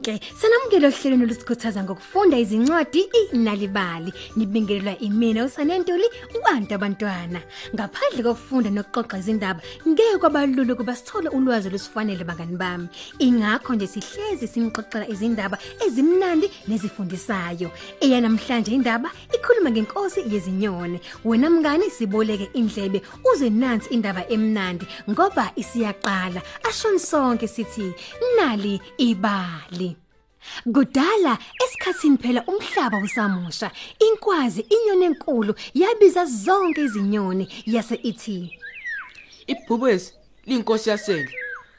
[0.00, 3.00] nonke sanamukela ohlelweni olusikhuthaza ngokufunda izincwadi
[3.32, 4.12] inalibali.
[4.36, 6.04] Nibingelelwa imina usanentuli
[6.36, 7.40] ubantu abantwana.
[7.74, 12.88] Ngaphandle kokufunda nokuxoxa izindaba ngeke kwabalulu kuba sithole ulwazi olusifanele bangani bami.
[13.18, 17.70] Ingakho nje sihlezi sinixoxela izindaba ezimnandi nezifundisayo.
[18.00, 21.00] Eya namhlanje indaba ikhuluma ngenkosi yezinyoni.
[21.24, 26.40] Wena mngani siboleke indlebe uze nansi indaba emnandi ngoba isiyaqala.
[26.68, 27.92] Ashoni sonke sithi
[28.36, 29.99] nali ibali.
[30.74, 38.60] Kudala esikhatsini phela umhlaba usamusha inkwazi inyoni enkulu yabiza zonke izinyoni yase ithi
[39.46, 40.14] Ibhubesi
[40.46, 41.34] linkosi yasendle.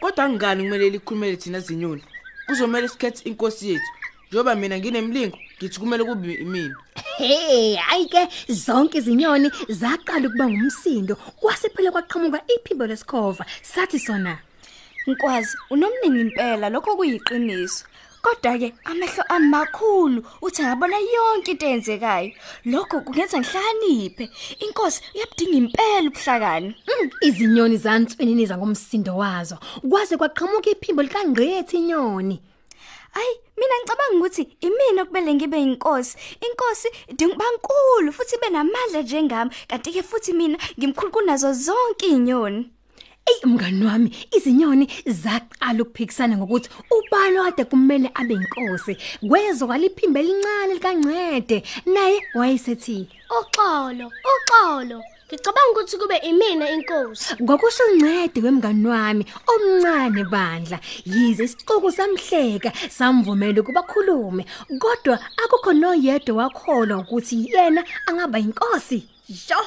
[0.00, 2.02] Kodwa ngani kumele likhulumele thina zinyoni?
[2.46, 3.90] Kuzomela isikhethe inkosi yethu.
[4.28, 6.76] Njoba mina nginemlingo, ngithi kumele kube imina.
[7.16, 14.38] Hey ayike zonke izinyoni zaqala ukuba ngumsindo kwase phela kwaqhamuka iphimbo lesikhova sathi sona
[15.06, 17.84] Nkwazi unomningi impela lokho kuyiqiniso.
[18.22, 22.32] Kodwa ke amehlo amakhulu uthi ngabona yonke into eyenzekayo.
[22.64, 24.30] Lokho kungenza ngihlakaniphe.
[24.64, 26.68] Inkosi uyabudinga impela ubuhlakani.
[26.88, 29.58] Mm, izinyoni zantsweniniza ngomsindo wazo
[29.90, 32.36] kwaze kwaqhamuka iphimbo likangqethi inyoni
[33.14, 36.16] Ay, mina ngicabanga ukuthi imina kumele ngibe inkosi.
[36.46, 42.70] Inkosi idinga bankulu futhi ibe namandla njengami, kanti ke futhi mina ngimkhulu kunazo zonke izinyoni.
[43.30, 48.96] Ey mngani wami izinyoni zaqala ukuphikisana ngokuthi ubani kade kumele abe inkosi
[49.28, 55.02] kwezwa kwaliphimbe elincane likancede naye wayesethi Uxolo, uxolo.
[55.28, 57.34] Ngicabanga ukuthi kube imina inkosi.
[57.42, 64.44] ngokusho uncede wemngani wami omncane bandla yize isixuku samhleka samvumela ukuba khulume
[64.78, 68.98] kodwa akukho noyedwa wakholwa ukuthi yena angaba inkosi
[69.48, 69.60] yo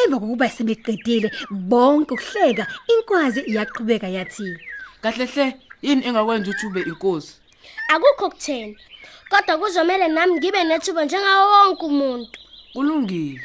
[0.00, 4.48] emva kokuba sebeqedile bonke ukuhleka inkwazi yaqhubeka yathi
[5.02, 5.46] Kahle hle,
[5.82, 7.32] yini engakwenza ukuthi ube inkosi?
[7.92, 8.74] Akukho kuthena.
[9.30, 12.38] Kodwa kuzomela nami ngibe nethuba njengawo wonke umuntu.
[12.72, 13.40] Kulungile.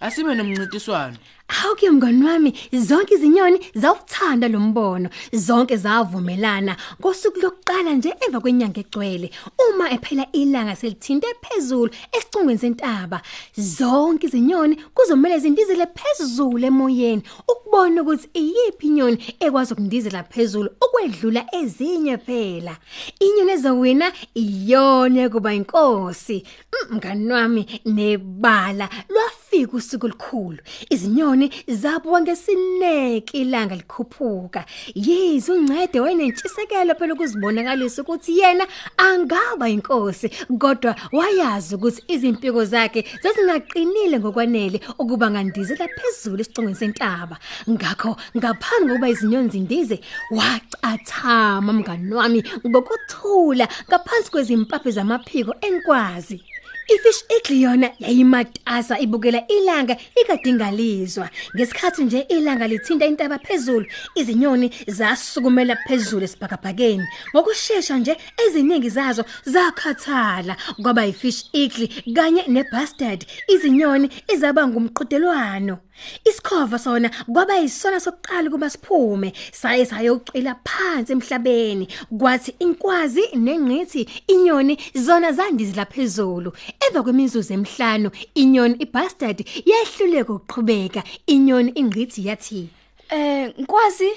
[0.00, 1.16] Asibe nomncintiswano.
[1.48, 5.08] Awuke mngani wami zonke izinyoni zawuthanda lo mbono.
[5.32, 6.76] Zonke zavumelana.
[7.00, 9.30] Ngosuku lokuqala nje emva kwenyanga egcwele
[9.68, 13.22] uma ephela ilanga selithinte phezulu esicungweni sentaba
[13.56, 22.18] zonke izinyoni kuzomela zindizele phezulu emoyeni ukubona ukuthi iyiphi inyoni ekwazi ukundizela phezulu ukwedlula ezinye
[22.18, 22.76] phela.
[23.20, 26.42] Inyoni ezowina iyona kuba inkosi.
[26.72, 30.58] Mm, mngani wami nebala lwafika usuku olukhulu.
[30.90, 34.64] Izinyoni zabuka ngesineke ilanga likhuphuka.
[34.94, 40.28] Yizo uncede wayenentshisekelo phela ukuzibonakalisa ukuthi yena angaba inkosi
[40.58, 47.36] kodwa wayazi ukuthi izimpiko zakhe zazingaqinile ngokwanele ukuba ngandizela phezulu esicongweni sentaba.
[47.70, 50.00] Ngakho ngaphambi kokuba izinyoni zindize
[50.30, 56.42] wacathama mngani wami ngokuthula ngaphansi kwezimpaphe zamaphiko enkwazi.
[56.88, 65.76] Ifish eagle yona yayimatasa ibukela ilanga ikadingalizwa ngesikhathi nje ilanga lithinta intaba phezulu izinyoni zasukumela
[65.76, 67.06] phezulu esibhakabhakeni.
[67.34, 68.16] Ngokusheshsha nje
[68.46, 75.78] eziningi zazo zakhathala kwaba ifish eagle kanye nebastard izinyoni ezaba ngumqhudelwano.
[76.24, 81.88] Isikhova sona kwaba yisona sokuqala kuba siphume saye sayocela phansi emhlabeni.
[82.18, 86.52] Kwathi inkwazi nengqithi inyoni zona zandizela phezulu.
[86.80, 92.68] Emva kwemizuzu emihlanu inyoni ibastard yehluleka ukuqhubeka inyoni ingqithi yathi
[93.08, 94.10] Eh, nkwazi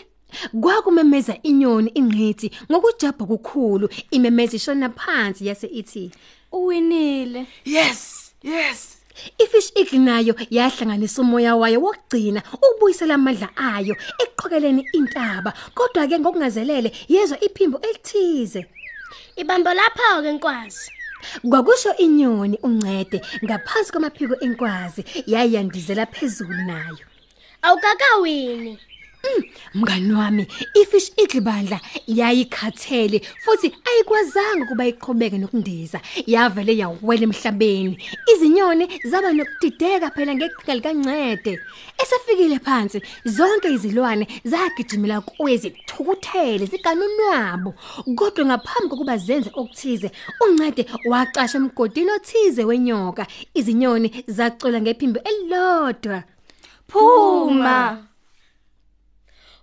[0.62, 6.12] kwakumemeza inyoni ingqithi ngokujabha kukhulu imemeza ishona phansi yase ithi
[6.52, 7.46] uwinile.
[7.66, 8.98] Yes, yes.
[9.38, 16.92] Ifish eagle nayo yahlanganisa umoya wayo wokugcina ubuyisela amandla ayo eqhokeleni intaba kodwa ke ngokungazelele
[17.08, 18.66] yezwa iphimbo elithize
[19.36, 20.92] Ibambo lapha ke nkwazi.
[21.50, 27.06] Kwakusho inyoni uncede ngaphansi kwamaphiko enkwazi yayandizela phezulu nayo
[27.62, 28.80] Awukakawini.
[29.74, 30.48] Mngani wami
[30.82, 37.96] ifish eagle bandla yayikhathele futhi ayikwazanga kuba iqhubeke nokundiza yavele yawela emhlabeni.
[38.32, 41.60] Izinyoni zaba nokudideka phela ngeqhinga likancede.
[42.02, 47.74] Esefikile phansi zonke izilwane zagijimela kuye zithukuthele ziganunwabo
[48.16, 50.12] kodwa ngaphambi kokuba zenze okuthize
[50.42, 53.28] uncede waqasha emgodini othize wenyoka.
[53.54, 56.24] Izinyoni zacula ngephimbo elilodwa.
[56.88, 58.09] Phuma.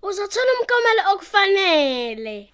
[0.08, 2.48] Uzothola umkomelo okufanele.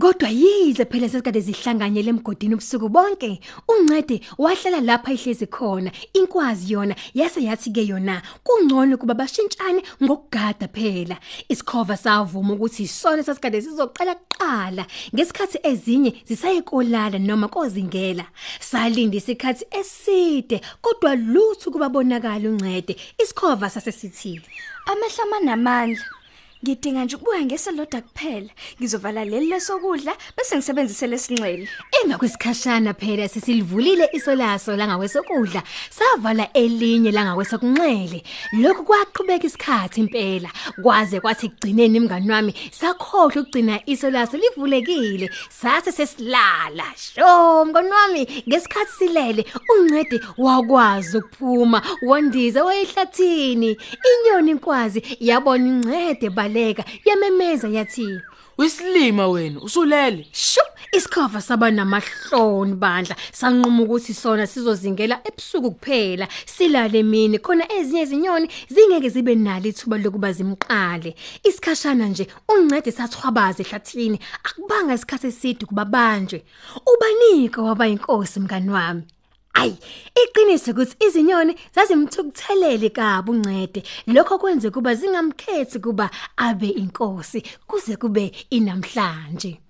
[0.00, 5.90] Kodwa yize phela sesikade zihlanganyele emgodini ubusuku bonke, uncede wahlala lapha ihlezi khona.
[6.14, 11.16] Inkwazi yona yase yathi ke yona kungcono kuba bashintshane ngokugada phela.
[11.48, 18.24] Isikhova savuma ukuthi isona sasikade sizoqala kuqala ngesikhathi ezinye zisayekolala noma kozingela.
[18.60, 22.96] Salinda isikhathi eside kodwa lutho kubabonakala uncede.
[23.18, 24.48] Isikhova sase sithile.
[24.86, 26.19] Amehla manamandla.
[26.64, 28.50] Ngidinga nje ukubuya ngeseloda kuphela.
[28.80, 31.68] Ngizovala leli lesokudla bese ngisebenzise lesinxele.
[32.02, 38.22] Emva kwesikhashana phela sesilivulile iso laso la ngakwesokudla savala elinye la ngakwesokunxele
[38.52, 40.50] lokhu kwaqhubeka isikhathi impela.
[40.82, 45.30] Kwaze kwathi kugcineni imngani wami sakhohle ukugcina iso laso livulekile.
[45.48, 46.84] Sase sesilala.
[46.96, 53.76] Sho mngani wami ngesikhathi silele uncede wakwazi ukuphuma wandiza wayehlathini.
[54.10, 58.20] Inyoni inkwazi yabona incede baleka yamemeza yathi
[58.58, 60.26] Wisilima wena usulele.
[60.32, 60.60] Sho
[60.92, 63.16] isikhova saba namahloni bandla.
[63.32, 66.28] Sanquma ukuthi sona sizozingela ebusuku kuphela.
[66.46, 71.14] Silale emini khona ezinye izinyoni zingeke zibe nalo ithuba lokuba zimqale.
[71.42, 74.18] Isikhashana nje uncede sathwabaza ehlathini.
[74.44, 76.44] Akubanga isikhathi eside kubabanjwe
[76.92, 79.02] ubanika waba inkosi mngani wami.
[79.54, 79.72] Ay,
[80.22, 83.82] iqiniso ukuthi izinyoni zazimthukuthelele kabi uncede.
[84.06, 89.60] Lokho kwenze kuba zingamkhethi kuba abe inkosi kuze kube inamhlanje.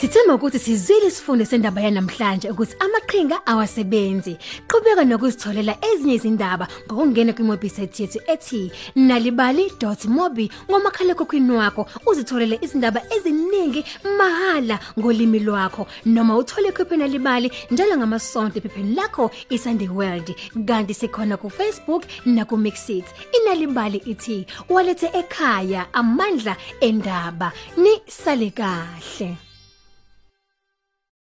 [0.00, 4.36] Sithemba ukuthi sizwile isifundo sendaba yanamhlanje ukuthi amaqhinga awasebenzi.
[4.68, 13.84] Qhubeka nokusitholela ezinye izindaba ngokungena kwiwebsite yethu ethi nalibali.mobi ngomakhalekhukhwini wakho uzitholele izindaba eziningi
[14.18, 20.28] mahala ngolimi lwakho noma uthole ikhophi nalibali njalo ngamasonto ephepheni lakho iSunday World
[20.68, 23.06] kanti sikhona ku Facebook na ku Mixit.
[23.32, 29.45] Inalibali ithi walethe ekhaya amandla endaba ni sale kahle.